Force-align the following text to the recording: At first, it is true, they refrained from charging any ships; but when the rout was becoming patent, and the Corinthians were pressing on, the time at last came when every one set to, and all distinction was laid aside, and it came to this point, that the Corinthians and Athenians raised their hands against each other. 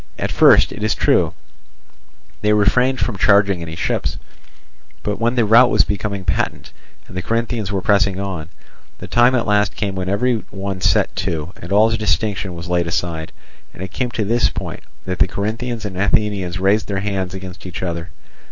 At 0.17 0.31
first, 0.31 0.71
it 0.71 0.81
is 0.81 0.95
true, 0.95 1.35
they 2.41 2.53
refrained 2.53 2.99
from 2.99 3.19
charging 3.19 3.61
any 3.61 3.75
ships; 3.75 4.17
but 5.03 5.19
when 5.19 5.35
the 5.35 5.45
rout 5.45 5.69
was 5.69 5.83
becoming 5.83 6.25
patent, 6.25 6.71
and 7.07 7.15
the 7.15 7.21
Corinthians 7.21 7.71
were 7.71 7.83
pressing 7.83 8.19
on, 8.19 8.49
the 8.97 9.05
time 9.05 9.35
at 9.35 9.45
last 9.45 9.75
came 9.75 9.93
when 9.93 10.09
every 10.09 10.43
one 10.49 10.81
set 10.81 11.15
to, 11.17 11.53
and 11.61 11.71
all 11.71 11.91
distinction 11.91 12.55
was 12.55 12.67
laid 12.67 12.87
aside, 12.87 13.31
and 13.75 13.83
it 13.83 13.91
came 13.91 14.09
to 14.09 14.25
this 14.25 14.49
point, 14.49 14.81
that 15.05 15.19
the 15.19 15.27
Corinthians 15.27 15.85
and 15.85 15.95
Athenians 15.95 16.57
raised 16.57 16.87
their 16.87 17.01
hands 17.01 17.35
against 17.35 17.67
each 17.67 17.83
other. 17.83 18.09